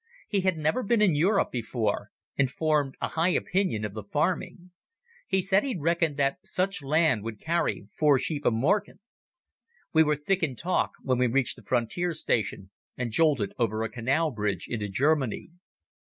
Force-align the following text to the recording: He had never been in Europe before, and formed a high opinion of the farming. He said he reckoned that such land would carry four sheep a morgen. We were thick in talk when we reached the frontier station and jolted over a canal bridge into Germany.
He 0.27 0.41
had 0.41 0.57
never 0.57 0.81
been 0.81 0.99
in 0.99 1.13
Europe 1.13 1.51
before, 1.51 2.09
and 2.35 2.49
formed 2.49 2.95
a 2.99 3.09
high 3.09 3.29
opinion 3.29 3.85
of 3.85 3.93
the 3.93 4.01
farming. 4.01 4.71
He 5.27 5.43
said 5.43 5.63
he 5.63 5.77
reckoned 5.77 6.17
that 6.17 6.37
such 6.43 6.81
land 6.81 7.21
would 7.23 7.39
carry 7.39 7.87
four 7.99 8.17
sheep 8.17 8.43
a 8.43 8.49
morgen. 8.49 8.99
We 9.93 10.01
were 10.01 10.15
thick 10.15 10.41
in 10.41 10.55
talk 10.55 10.93
when 11.03 11.19
we 11.19 11.27
reached 11.27 11.55
the 11.55 11.61
frontier 11.63 12.15
station 12.15 12.71
and 12.97 13.11
jolted 13.11 13.53
over 13.59 13.83
a 13.83 13.89
canal 13.89 14.31
bridge 14.31 14.65
into 14.67 14.89
Germany. 14.89 15.51